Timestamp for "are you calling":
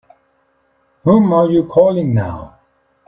1.31-2.15